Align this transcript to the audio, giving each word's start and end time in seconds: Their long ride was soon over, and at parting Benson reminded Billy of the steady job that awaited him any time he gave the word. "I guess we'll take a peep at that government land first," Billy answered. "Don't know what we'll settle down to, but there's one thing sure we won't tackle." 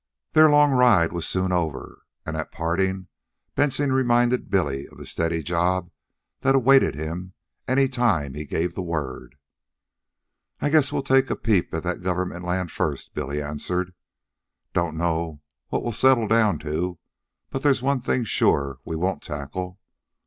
Their 0.31 0.49
long 0.49 0.71
ride 0.71 1.13
was 1.13 1.27
soon 1.27 1.51
over, 1.51 2.07
and 2.25 2.35
at 2.35 2.51
parting 2.51 3.05
Benson 3.53 3.93
reminded 3.93 4.49
Billy 4.49 4.87
of 4.87 4.97
the 4.97 5.05
steady 5.05 5.43
job 5.43 5.91
that 6.39 6.55
awaited 6.55 6.95
him 6.95 7.33
any 7.67 7.87
time 7.87 8.33
he 8.33 8.43
gave 8.45 8.73
the 8.73 8.81
word. 8.81 9.35
"I 10.59 10.71
guess 10.71 10.91
we'll 10.91 11.03
take 11.03 11.29
a 11.29 11.35
peep 11.35 11.71
at 11.71 11.83
that 11.83 12.01
government 12.01 12.43
land 12.43 12.71
first," 12.71 13.13
Billy 13.13 13.43
answered. 13.43 13.93
"Don't 14.73 14.97
know 14.97 15.41
what 15.67 15.83
we'll 15.83 15.91
settle 15.91 16.25
down 16.27 16.57
to, 16.65 16.97
but 17.51 17.61
there's 17.61 17.83
one 17.83 17.99
thing 17.99 18.23
sure 18.23 18.79
we 18.83 18.95
won't 18.95 19.21
tackle." 19.21 19.77